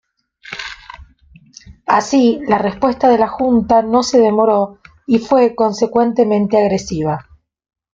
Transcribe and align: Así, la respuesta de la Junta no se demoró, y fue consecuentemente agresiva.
Así, 1.85 2.39
la 2.47 2.57
respuesta 2.57 3.07
de 3.07 3.19
la 3.19 3.27
Junta 3.27 3.83
no 3.83 4.01
se 4.01 4.17
demoró, 4.19 4.79
y 5.05 5.19
fue 5.19 5.53
consecuentemente 5.53 6.57
agresiva. 6.59 7.29